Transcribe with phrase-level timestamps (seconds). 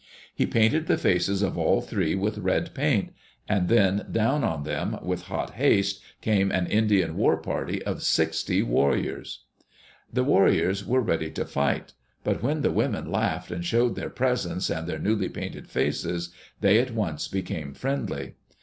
[0.33, 3.13] He painted the faces of all three with red paint—
[3.47, 8.63] and then down on them, with hot haste, came an Indian war party of sixty
[8.63, 9.65] warriors 1
[10.15, 11.93] The warriors were ready to fight.
[12.23, 16.31] But when the women laughed and showed their presents and their newly painted faces,
[16.61, 18.33] they at once became friendly.